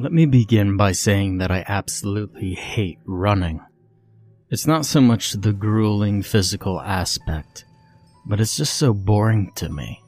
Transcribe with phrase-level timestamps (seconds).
[0.00, 3.60] Let me begin by saying that I absolutely hate running.
[4.48, 7.64] It's not so much the grueling physical aspect,
[8.24, 10.00] but it's just so boring to me.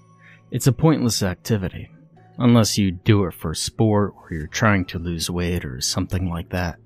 [0.52, 1.90] It's a pointless activity,
[2.38, 6.50] unless you do it for sport or you're trying to lose weight or something like
[6.50, 6.76] that.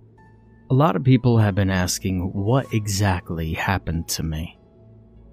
[0.70, 4.58] A lot of people have been asking what exactly happened to me.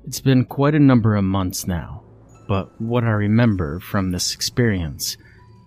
[0.05, 2.03] It's been quite a number of months now,
[2.49, 5.15] but what I remember from this experience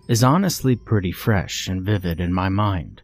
[0.07, 3.01] is honestly pretty fresh and vivid in my mind,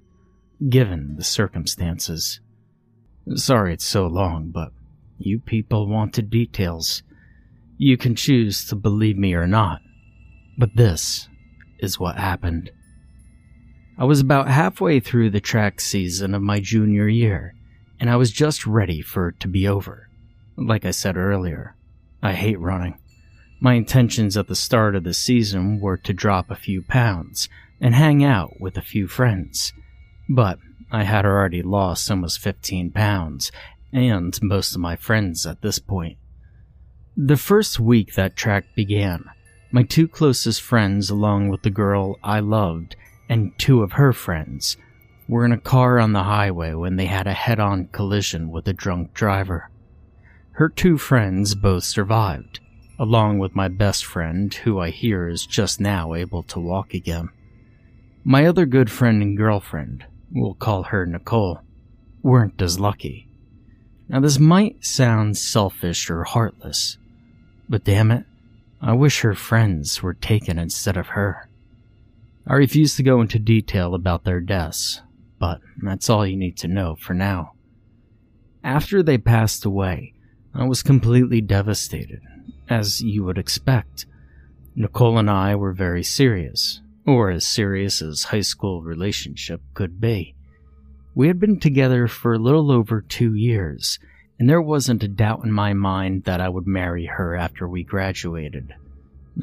[0.69, 2.39] given the circumstances.
[3.35, 4.71] Sorry it's so long, but
[5.17, 7.03] you people wanted details.
[7.77, 9.81] You can choose to believe me or not,
[10.57, 11.27] but this
[11.79, 12.71] is what happened.
[13.97, 17.55] I was about halfway through the track season of my junior year,
[17.99, 20.09] and I was just ready for it to be over.
[20.57, 21.75] Like I said earlier,
[22.21, 22.97] I hate running.
[23.63, 27.47] My intentions at the start of the season were to drop a few pounds
[27.79, 29.71] and hang out with a few friends.
[30.27, 30.57] But
[30.91, 33.51] I had already lost almost 15 pounds
[33.93, 36.17] and most of my friends at this point.
[37.15, 39.25] The first week that track began,
[39.71, 42.95] my two closest friends, along with the girl I loved
[43.29, 44.75] and two of her friends,
[45.29, 48.67] were in a car on the highway when they had a head on collision with
[48.67, 49.69] a drunk driver.
[50.53, 52.59] Her two friends both survived,
[53.01, 57.29] along with my best friend, who I hear is just now able to walk again.
[58.23, 61.61] My other good friend and girlfriend, we'll call her Nicole,
[62.21, 63.27] weren't as lucky.
[64.07, 66.99] Now, this might sound selfish or heartless,
[67.67, 68.25] but damn it,
[68.79, 71.49] I wish her friends were taken instead of her.
[72.45, 75.01] I refuse to go into detail about their deaths,
[75.39, 77.53] but that's all you need to know for now.
[78.63, 80.13] After they passed away,
[80.53, 82.21] I was completely devastated
[82.71, 84.05] as you would expect.
[84.75, 90.35] Nicole and I were very serious, or as serious as high school relationship could be.
[91.13, 93.99] We had been together for a little over two years,
[94.39, 97.83] and there wasn't a doubt in my mind that I would marry her after we
[97.83, 98.73] graduated.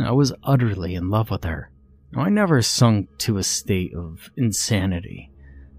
[0.01, 1.71] I was utterly in love with her.
[2.17, 5.31] I never sunk to a state of insanity,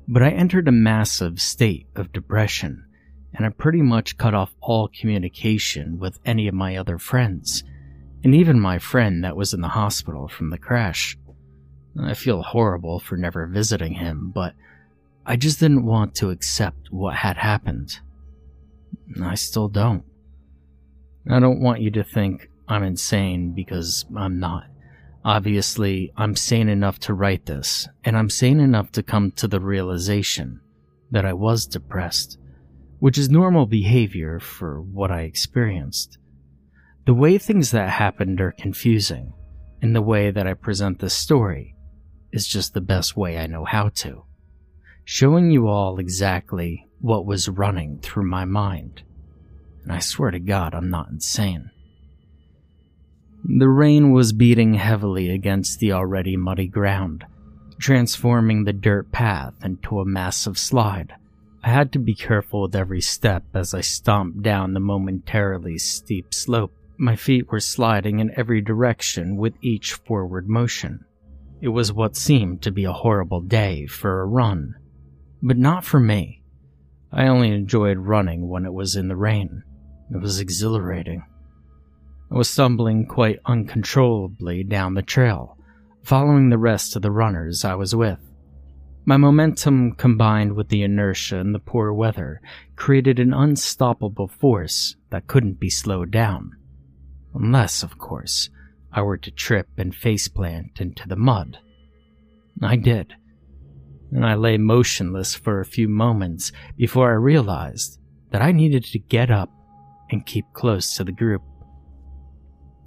[0.08, 2.86] but I entered a massive state of depression
[3.34, 7.64] and I pretty much cut off all communication with any of my other friends,
[8.24, 11.18] and even my friend that was in the hospital from the crash.
[12.02, 14.54] I feel horrible for never visiting him, but
[15.26, 18.00] I just didn't want to accept what had happened.
[19.22, 20.04] I still don't.
[21.30, 24.66] I don't want you to think I'm insane because I'm not.
[25.26, 29.60] Obviously, I'm sane enough to write this, and I'm sane enough to come to the
[29.60, 30.62] realization
[31.12, 32.38] that I was depressed
[33.00, 36.18] which is normal behavior for what I experienced.
[37.06, 39.34] The way things that happened are confusing,
[39.82, 41.76] and the way that I present this story
[42.32, 44.26] is just the best way I know how to,
[45.06, 49.02] showing you all exactly what was running through my mind.
[49.84, 51.72] And I swear to God, I'm not insane.
[53.44, 57.26] The rain was beating heavily against the already muddy ground,
[57.80, 61.16] transforming the dirt path into a massive slide
[61.64, 66.34] I had to be careful with every step as I stomped down the momentarily steep
[66.34, 66.74] slope.
[66.98, 71.06] My feet were sliding in every direction with each forward motion.
[71.62, 74.76] It was what seemed to be a horrible day for a run.
[75.42, 76.44] But not for me.
[77.12, 79.64] I only enjoyed running when it was in the rain.
[80.14, 81.24] It was exhilarating.
[82.32, 85.58] I was stumbling quite uncontrollably down the trail,
[86.04, 88.20] following the rest of the runners I was with.
[89.10, 92.42] My momentum combined with the inertia and the poor weather
[92.76, 96.56] created an unstoppable force that couldn't be slowed down.
[97.34, 98.52] Unless, of course,
[98.94, 101.58] I were to trip and faceplant into the mud.
[102.62, 103.16] I did.
[104.12, 109.00] And I lay motionless for a few moments before I realized that I needed to
[109.00, 109.50] get up
[110.12, 111.42] and keep close to the group.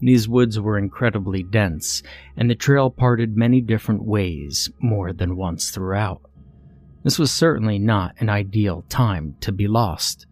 [0.02, 2.02] These woods were incredibly dense,
[2.36, 6.22] and the trail parted many different ways more than once throughout.
[7.04, 10.26] This was certainly not an ideal time to be lost.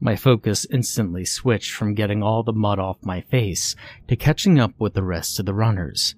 [0.00, 3.76] My focus instantly switched from getting all the mud off my face
[4.08, 6.14] to catching up with the rest of the runners.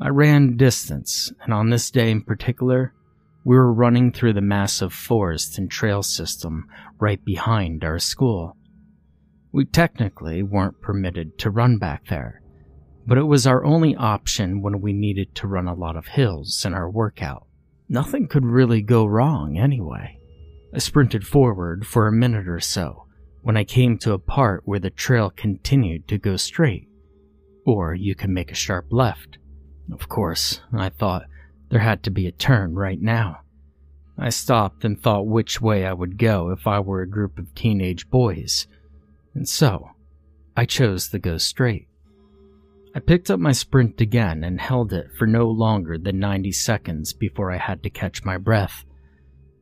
[0.00, 2.94] I ran distance, and on this day in particular,
[3.44, 6.68] we were running through the massive forest and trail system
[6.98, 8.56] right behind our school.
[9.52, 12.40] We technically weren't permitted to run back there,
[13.06, 16.64] but it was our only option when we needed to run a lot of hills
[16.64, 17.46] in our workout.
[17.88, 20.18] Nothing could really go wrong anyway.
[20.72, 23.06] I sprinted forward for a minute or so
[23.42, 26.88] when I came to a part where the trail continued to go straight,
[27.66, 29.38] or you can make a sharp left.
[29.90, 31.24] Of course, I thought
[31.70, 33.40] there had to be a turn right now.
[34.16, 37.54] I stopped and thought which way I would go if I were a group of
[37.54, 38.68] teenage boys,
[39.34, 39.90] and so
[40.56, 41.88] I chose to go straight.
[42.94, 47.12] I picked up my sprint again and held it for no longer than 90 seconds
[47.12, 48.84] before I had to catch my breath.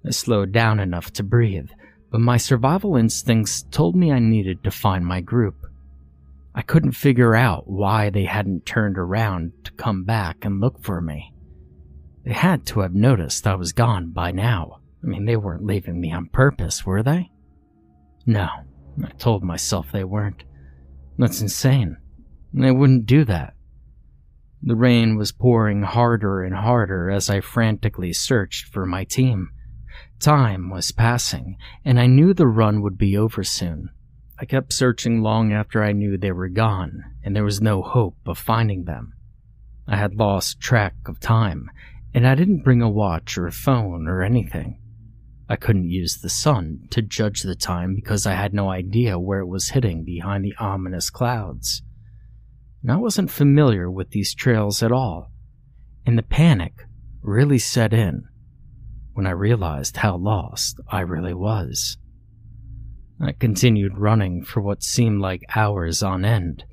[0.06, 1.68] I slowed down enough to breathe,
[2.10, 5.56] but my survival instincts told me I needed to find my group.
[6.54, 11.00] I couldn't figure out why they hadn't turned around to come back and look for
[11.00, 11.32] me.
[12.24, 14.80] They had to have noticed I was gone by now.
[15.02, 17.30] I mean, they weren't leaving me on purpose, were they?
[18.26, 18.48] No,
[19.04, 20.44] I told myself they weren't.
[21.18, 21.96] That's insane.
[22.52, 23.54] They wouldn't do that.
[24.62, 29.50] The rain was pouring harder and harder as I frantically searched for my team.
[30.20, 33.90] Time was passing, and I knew the run would be over soon.
[34.38, 38.16] I kept searching long after I knew they were gone, and there was no hope
[38.26, 39.14] of finding them.
[39.86, 41.70] I had lost track of time,
[42.14, 44.80] and I didn't bring a watch or a phone or anything.
[45.48, 49.40] I couldn't use the sun to judge the time because I had no idea where
[49.40, 51.82] it was hitting behind the ominous clouds.
[52.82, 55.32] And I wasn't familiar with these trails at all,
[56.04, 56.84] and the panic
[57.22, 58.24] really set in
[59.14, 61.96] when I realized how lost I really was.
[63.20, 66.64] I continued running for what seemed like hours on end.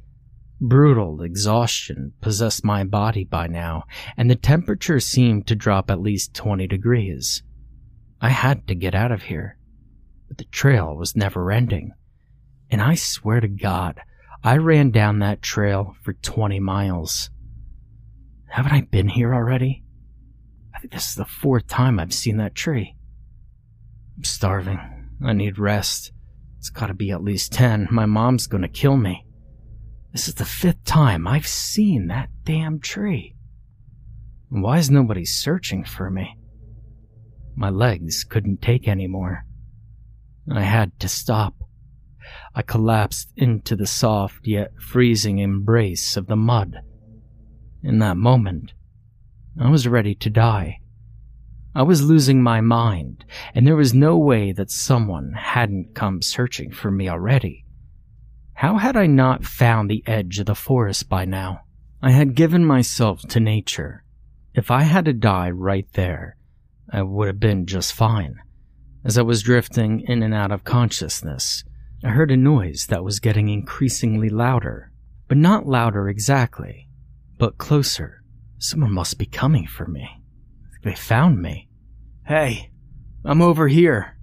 [0.61, 3.85] Brutal exhaustion possessed my body by now,
[4.15, 7.41] and the temperature seemed to drop at least 20 degrees.
[8.25, 9.55] I had to get out of here,
[10.27, 11.91] but the trail was never ending.
[12.71, 14.01] And I swear to God,
[14.43, 17.29] I ran down that trail for 20 miles.
[18.47, 19.83] Haven't I been here already?
[20.73, 22.95] I think this is the fourth time I've seen that tree.
[24.17, 24.79] I'm starving.
[25.23, 26.11] I need rest.
[26.57, 27.89] It's gotta be at least 10.
[27.91, 29.23] My mom's gonna kill me.
[30.13, 33.35] This is the fifth time I've seen that damn tree.
[34.49, 36.39] Why is nobody searching for me?
[37.55, 39.45] My legs couldn't take any more.
[40.51, 41.55] I had to stop.
[42.53, 46.81] I collapsed into the soft yet freezing embrace of the mud.
[47.81, 48.73] In that moment,
[49.59, 50.79] I was ready to die.
[51.73, 56.71] I was losing my mind, and there was no way that someone hadn't come searching
[56.71, 57.65] for me already.
[58.53, 61.61] How had I not found the edge of the forest by now?
[62.01, 64.03] I had given myself to nature.
[64.53, 66.37] If I had to die right there,
[66.91, 68.37] I would have been just fine.
[69.03, 71.63] As I was drifting in and out of consciousness,
[72.03, 74.91] I heard a noise that was getting increasingly louder,
[75.27, 76.87] but not louder exactly,
[77.37, 78.21] but closer.
[78.57, 80.07] Someone must be coming for me.
[80.83, 81.69] They found me.
[82.25, 82.71] Hey,
[83.23, 84.17] I'm over here.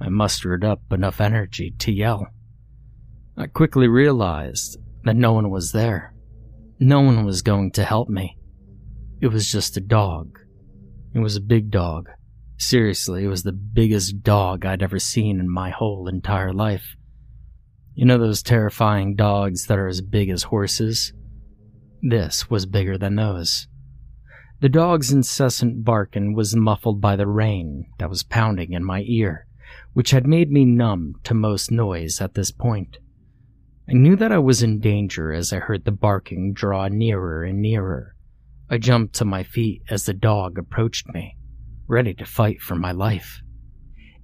[0.00, 2.26] I mustered up enough energy to yell.
[3.36, 6.14] I quickly realized that no one was there.
[6.78, 8.36] No one was going to help me.
[9.20, 10.38] It was just a dog.
[11.14, 12.10] It was a big dog.
[12.58, 16.96] Seriously, it was the biggest dog I'd ever seen in my whole entire life.
[17.94, 21.12] You know those terrifying dogs that are as big as horses?
[22.02, 23.68] This was bigger than those.
[24.60, 29.46] The dog's incessant barking was muffled by the rain that was pounding in my ear,
[29.92, 32.98] which had made me numb to most noise at this point.
[33.88, 37.62] I knew that I was in danger as I heard the barking draw nearer and
[37.62, 38.13] nearer.
[38.74, 41.36] I jumped to my feet as the dog approached me,
[41.86, 43.40] ready to fight for my life.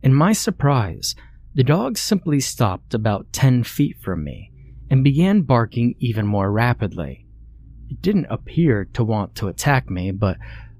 [0.02, 1.14] In my surprise,
[1.54, 4.50] the dog simply stopped about 10 feet from me
[4.90, 7.28] and began barking even more rapidly.
[7.90, 10.36] It didn't appear to want to attack me, but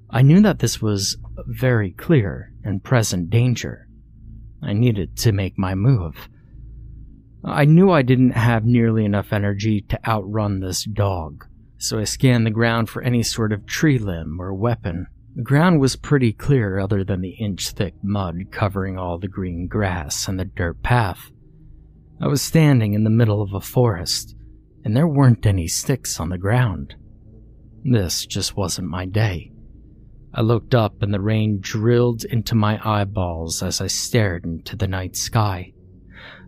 [0.09, 1.15] I knew that this was
[1.47, 3.87] very clear and present danger.
[4.61, 6.27] I needed to make my move.
[7.45, 11.45] I knew I didn't have nearly enough energy to outrun this dog,
[11.81, 15.07] so I scanned the ground for any sort of tree limb or weapon.
[15.35, 19.67] The ground was pretty clear other than the inch thick mud covering all the green
[19.67, 21.31] grass and the dirt path.
[22.21, 24.35] I was standing in the middle of a forest,
[24.85, 26.93] and there weren't any sticks on the ground.
[27.83, 29.51] This just wasn't my day.
[30.35, 34.87] I looked up and the rain drilled into my eyeballs as I stared into the
[34.87, 35.73] night sky.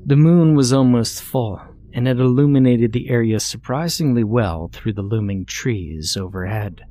[0.05, 1.59] The moon was almost full,
[1.93, 6.81] and it illuminated the area surprisingly well through the looming trees overhead.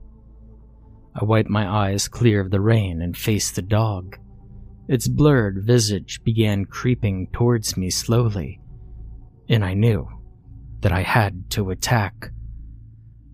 [1.21, 4.16] I wiped my eyes clear of the rain and faced the dog.
[4.88, 8.61] Its blurred visage began creeping towards me slowly,
[9.49, 10.09] and I knew
[10.80, 12.30] that I had to attack.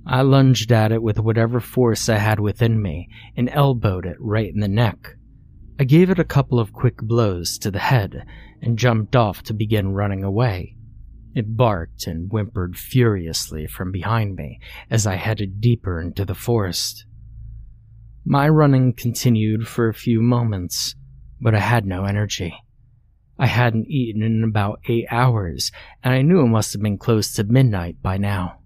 [0.06, 4.52] I lunged at it with whatever force I had within me and elbowed it right
[4.52, 5.16] in the neck.
[5.78, 8.24] I gave it a couple of quick blows to the head
[8.62, 10.77] and jumped off to begin running away.
[11.34, 17.04] It barked and whimpered furiously from behind me as I headed deeper into the forest.
[18.24, 20.94] My running continued for a few moments,
[21.40, 22.54] but I had no energy.
[23.38, 25.70] I hadn't eaten in about eight hours,
[26.02, 28.58] and I knew it must have been close to midnight by now.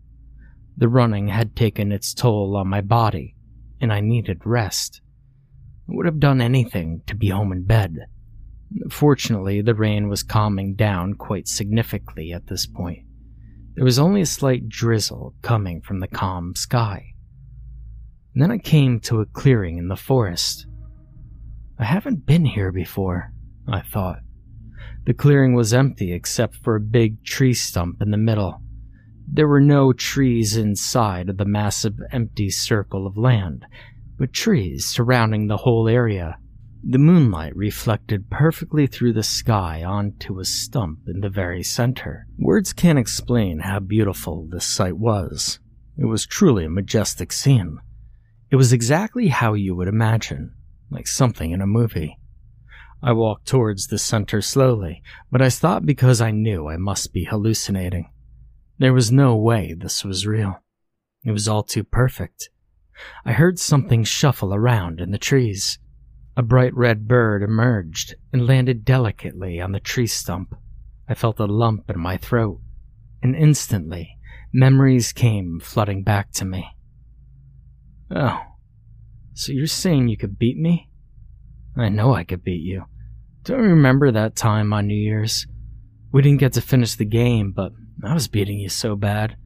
[0.76, 3.36] The running had taken its toll on my body,
[3.80, 5.02] and I needed rest.
[5.88, 7.98] I would have done anything to be home in bed.
[8.90, 13.04] Fortunately, the rain was calming down quite significantly at this point.
[13.74, 17.14] There was only a slight drizzle coming from the calm sky.
[18.34, 20.66] And then I came to a clearing in the forest.
[21.78, 23.32] I haven't been here before,
[23.66, 24.20] I thought.
[25.04, 28.62] The clearing was empty except for a big tree stump in the middle.
[29.26, 33.64] There were no trees inside of the massive empty circle of land,
[34.18, 36.38] but trees surrounding the whole area.
[36.84, 42.26] The moonlight reflected perfectly through the sky onto a stump in the very center.
[42.38, 45.60] Words can't explain how beautiful this sight was.
[45.96, 47.78] It was truly a majestic scene.
[48.50, 50.54] It was exactly how you would imagine,
[50.90, 52.18] like something in a movie.
[53.00, 57.24] I walked towards the center slowly, but I stopped because I knew I must be
[57.24, 58.10] hallucinating.
[58.78, 60.60] There was no way this was real.
[61.24, 62.50] It was all too perfect.
[63.24, 65.78] I heard something shuffle around in the trees.
[66.36, 70.54] A bright red bird emerged and landed delicately on the tree stump.
[71.08, 72.60] I felt a lump in my throat,
[73.22, 74.18] and instantly,
[74.52, 76.74] memories came flooding back to me.
[78.10, 78.40] Oh,
[79.34, 80.88] so you're saying you could beat me?
[81.76, 82.84] I know I could beat you.
[83.44, 85.46] Don't you remember that time on New Year's?
[86.12, 87.72] We didn't get to finish the game, but
[88.04, 89.36] I was beating you so bad.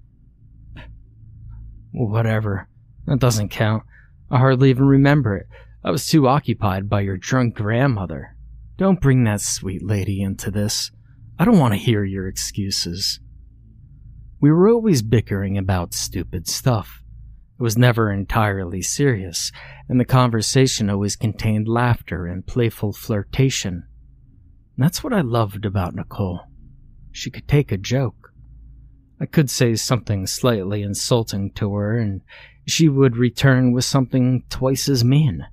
[1.93, 2.69] Whatever.
[3.07, 3.85] That doesn't count.
[4.31, 5.47] I hardly even remember it.
[5.87, 8.35] I was too occupied by your drunk grandmother.
[8.77, 10.91] Don't bring that sweet lady into this.
[11.39, 13.21] I don't want to hear your excuses.
[14.41, 17.05] We were always bickering about stupid stuff.
[17.57, 19.53] It was never entirely serious,
[19.89, 23.87] and the conversation always contained laughter and playful flirtation.
[24.77, 26.41] That's what I loved about Nicole.
[27.13, 28.33] She could take a joke.
[29.21, 32.23] I could say something slightly insulting to her, and
[32.67, 35.47] she would return with something twice as mean.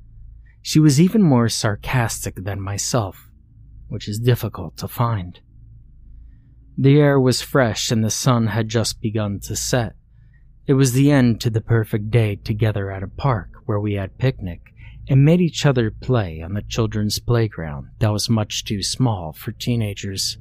[0.65, 3.29] She was even more sarcastic than myself,
[3.89, 5.41] which is difficult to find.
[6.77, 9.93] The air was fresh and the sun had just begun to set.
[10.65, 14.17] It was the end to the perfect day together at a park where we had
[14.17, 14.73] picnic
[15.09, 19.51] and made each other play on the children's playground that was much too small for
[19.51, 20.37] teenagers.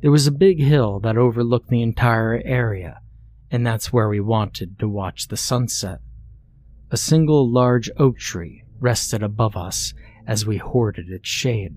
[0.00, 3.02] There was a big hill that overlooked the entire area,
[3.50, 6.00] and that's where we wanted to watch the sunset.
[6.90, 9.94] A single large oak tree rested above us
[10.26, 11.76] as we hoarded its shade.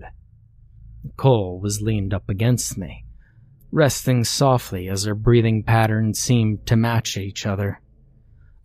[1.16, 3.04] Cole was leaned up against me,
[3.70, 7.80] resting softly as our breathing patterns seemed to match each other.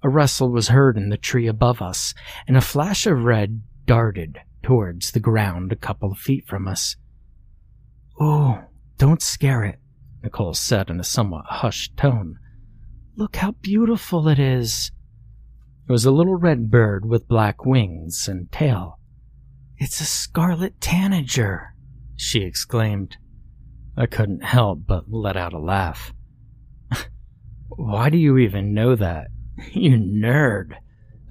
[0.01, 2.13] A rustle was heard in the tree above us,
[2.47, 6.95] and a flash of red darted towards the ground a couple of feet from us.
[8.19, 8.63] Oh,
[8.97, 9.79] don't scare it,
[10.23, 12.37] Nicole said in a somewhat hushed tone.
[13.15, 14.91] Look how beautiful it is.
[15.89, 18.99] It was a little red bird with black wings and tail.
[19.77, 21.73] It's a scarlet tanager,
[22.15, 23.17] she exclaimed.
[23.97, 26.13] I couldn't help but let out a laugh.
[27.69, 29.29] Why do you even know that?
[29.73, 30.75] You nerd,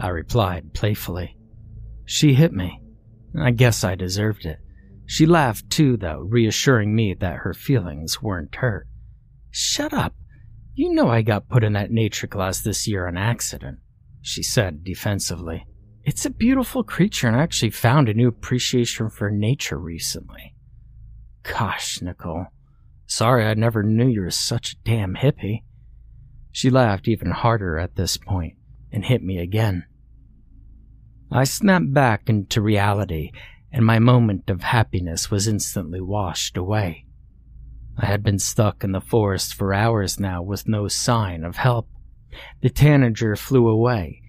[0.00, 1.36] I replied playfully.
[2.04, 2.82] She hit me.
[3.40, 4.58] I guess I deserved it.
[5.06, 8.88] She laughed too, though, reassuring me that her feelings weren't hurt.
[9.50, 10.14] Shut up.
[10.74, 13.78] You know I got put in that nature class this year on accident,
[14.20, 15.66] she said defensively.
[16.04, 20.54] It's a beautiful creature, and I actually found a new appreciation for nature recently.
[21.42, 22.46] Gosh, Nicole.
[23.06, 25.62] Sorry I never knew you were such a damn hippie.
[26.52, 28.54] She laughed even harder at this point
[28.92, 29.84] and hit me again.
[31.30, 33.32] I snapped back into reality,
[33.70, 37.04] and my moment of happiness was instantly washed away.
[37.98, 41.88] I had been stuck in the forest for hours now with no sign of help.
[42.60, 44.22] The tanager flew away,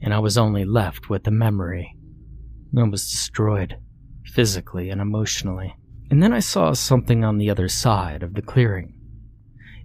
[0.00, 1.96] and I was only left with the memory.
[2.76, 3.78] I was destroyed,
[4.24, 5.74] physically and emotionally.
[6.10, 8.94] And then I saw something on the other side of the clearing.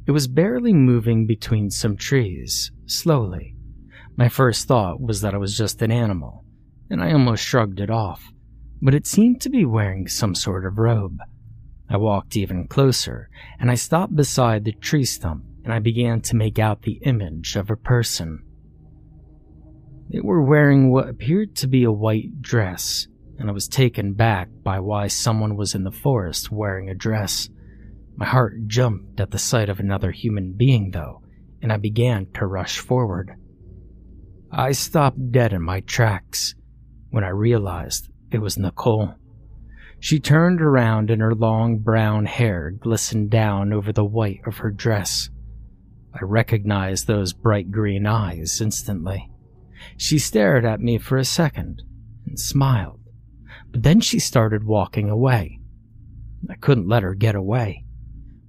[0.06, 3.56] It was barely moving between some trees, slowly.
[4.18, 6.44] My first thought was that it was just an animal,
[6.90, 8.32] and I almost shrugged it off,
[8.82, 11.20] but it seemed to be wearing some sort of robe.
[11.90, 16.36] I walked even closer, and I stopped beside the tree stump and I began to
[16.36, 18.44] make out the image of a person.
[20.10, 24.50] They were wearing what appeared to be a white dress, and I was taken back
[24.64, 27.50] by why someone was in the forest wearing a dress.
[28.18, 31.22] My heart jumped at the sight of another human being, though,
[31.62, 33.36] and I began to rush forward.
[34.52, 36.56] I stopped dead in my tracks
[37.10, 39.14] when I realized it was Nicole.
[40.00, 44.72] She turned around and her long brown hair glistened down over the white of her
[44.72, 45.30] dress.
[46.14, 49.30] I recognized those bright green eyes instantly.
[49.98, 51.84] She stared at me for a second
[52.28, 53.00] and smiled,
[53.72, 55.60] but then she started walking away.
[56.50, 57.86] I couldn't let her get away.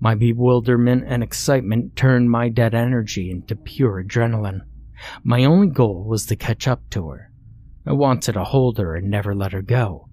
[0.00, 4.62] My bewilderment and excitement turned my dead energy into pure adrenaline.
[5.22, 7.30] My only goal was to catch up to her.
[7.86, 10.08] I wanted to hold her and never let her go,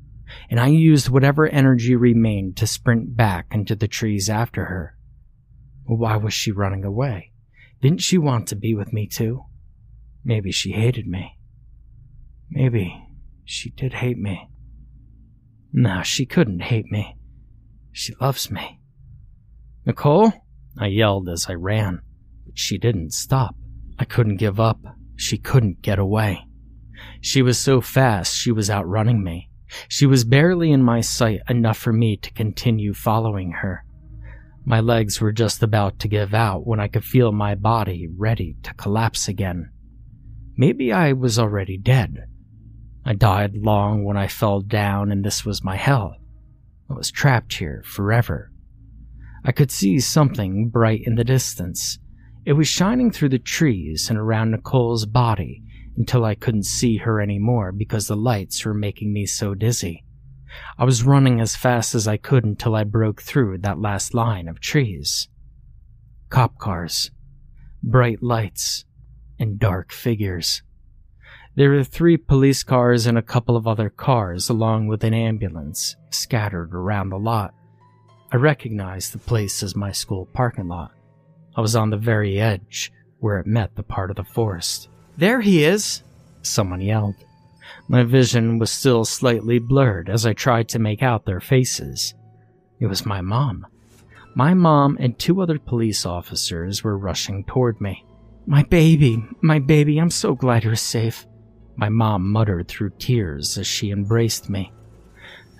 [0.49, 4.95] and I used whatever energy remained to sprint back into the trees after her.
[5.85, 7.28] Why was she running away?
[7.81, 9.45] Didn't she want to be with me too?
[10.23, 11.37] Maybe she hated me.
[12.49, 12.93] Maybe
[13.45, 14.49] she did hate me.
[15.71, 17.15] No, she couldn't hate me.
[17.91, 18.79] She loves me.
[19.85, 20.33] Nicole?
[20.77, 22.01] I yelled as I ran,
[22.45, 23.55] but she didn't stop.
[23.97, 24.79] I couldn't give up.
[25.15, 26.45] She couldn't get away.
[27.21, 29.49] She was so fast, she was outrunning me.
[29.87, 33.85] She was barely in my sight enough for me to continue following her.
[34.69, 38.55] My legs were just about to give out when I could feel my body ready
[38.61, 39.71] to collapse again.
[40.55, 42.25] Maybe I was already dead.
[43.03, 46.17] I died long when I fell down, and this was my hell.
[46.87, 48.51] I was trapped here forever.
[49.43, 51.97] I could see something bright in the distance.
[52.45, 55.63] It was shining through the trees and around Nicole's body
[55.97, 60.05] until I couldn't see her anymore because the lights were making me so dizzy.
[60.77, 64.47] I was running as fast as I could until I broke through that last line
[64.47, 65.27] of trees.
[66.29, 67.11] Cop cars,
[67.83, 68.85] bright lights,
[69.39, 70.61] and dark figures.
[71.55, 75.95] There were three police cars and a couple of other cars, along with an ambulance,
[76.09, 77.53] scattered around the lot.
[78.31, 80.91] I recognized the place as my school parking lot.
[81.55, 84.87] I was on the very edge, where it met the part of the forest.
[85.17, 86.03] There he is!
[86.43, 87.15] Someone yelled.
[87.87, 92.13] My vision was still slightly blurred as I tried to make out their faces.
[92.79, 93.65] It was my mom.
[94.35, 98.05] My mom and two other police officers were rushing toward me.
[98.45, 101.25] My baby, my baby, I'm so glad you're safe.
[101.75, 104.71] My mom muttered through tears as she embraced me.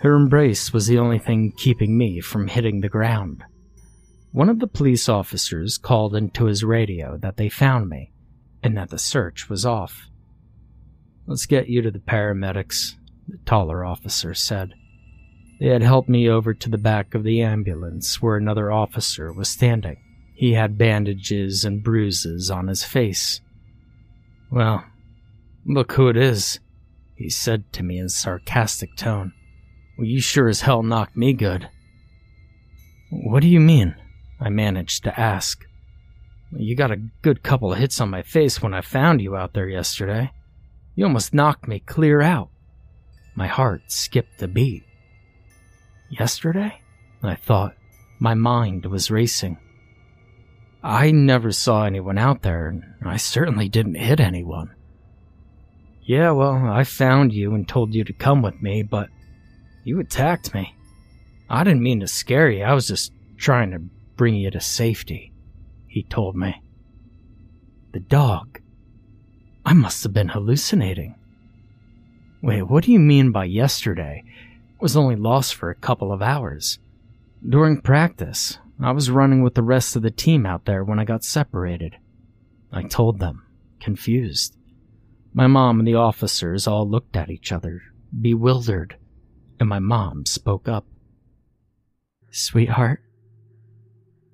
[0.02, 3.44] Her embrace was the only thing keeping me from hitting the ground.
[4.32, 8.12] One of the police officers called into his radio that they found me
[8.64, 10.09] and that the search was off.
[11.30, 12.96] Let's get you to the paramedics,
[13.28, 14.74] the taller officer said.
[15.60, 19.48] They had helped me over to the back of the ambulance where another officer was
[19.48, 19.98] standing.
[20.34, 23.42] He had bandages and bruises on his face.
[24.52, 24.84] Well,
[25.68, 26.62] look who it is,
[27.16, 29.32] he said to me in a sarcastic tone.
[30.00, 31.70] Well, you sure as hell knocked me good.
[33.12, 33.94] What do you mean?
[34.42, 35.64] I managed to ask.
[36.54, 39.54] You got a good couple of hits on my face when I found you out
[39.54, 40.32] there yesterday.
[41.00, 42.50] You almost knocked me clear out.
[43.34, 44.84] My heart skipped a beat.
[46.10, 46.82] Yesterday?
[47.24, 47.76] I thought.
[48.20, 49.60] My mind was racing.
[50.84, 54.72] I never saw anyone out there, and I certainly didn't hit anyone.
[56.02, 59.08] Yeah, well, I found you and told you to come with me, but
[59.86, 60.76] you attacked me.
[61.50, 63.80] I didn't mean to scare you, I was just trying to
[64.18, 65.32] bring you to safety,
[65.88, 66.62] he told me.
[67.94, 68.59] The dog.
[69.70, 71.14] I must have been hallucinating.
[72.42, 74.24] Wait, what do you mean by yesterday?
[74.26, 76.80] I was only lost for a couple of hours.
[77.48, 81.06] During practice, I was running with the rest of the team out there when I
[81.06, 81.98] got separated.
[82.72, 83.46] I told them,
[83.80, 84.58] confused.
[85.36, 87.84] My mom and the officers all looked at each other,
[88.20, 88.98] bewildered,
[89.60, 90.88] and my mom spoke up.
[92.32, 93.04] Sweetheart,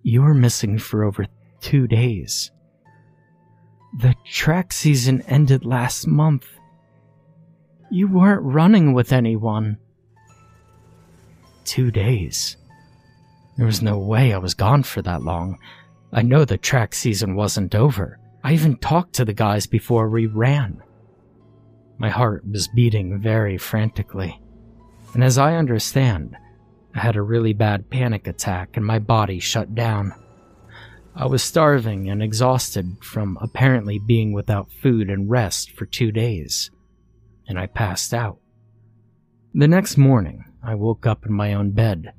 [0.02, 1.28] you were missing for over
[1.60, 2.52] two days.
[3.98, 6.46] The track season ended last month.
[7.90, 9.78] You weren't running with anyone.
[11.64, 12.58] Two days.
[13.56, 15.60] There was no way I was gone for that long.
[16.12, 18.20] I know the track season wasn't over.
[18.44, 20.84] I even talked to the guys before we ran.
[21.98, 24.42] My heart was beating very frantically.
[25.14, 26.36] And as I understand,
[26.94, 30.14] I had a really bad panic attack and my body shut down.
[31.18, 36.72] I was starving and exhausted from apparently being without food and rest for two days,
[37.48, 38.40] and I passed out.
[39.54, 42.12] The next morning, I woke up in my own bed.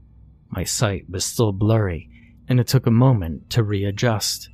[0.49, 2.09] My sight was still blurry,
[2.49, 4.49] and it took a moment to readjust.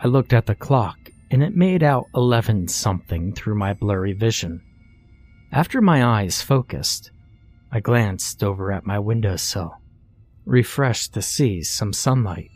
[0.00, 0.98] I looked at the clock,
[1.30, 4.60] and it made out 11 something through my blurry vision.
[5.50, 7.10] After my eyes focused,
[7.72, 9.72] I glanced over at my windowsill,
[10.44, 12.50] refreshed to see some sunlight.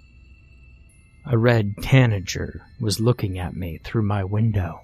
[1.25, 4.81] A red tanager was looking at me through my window.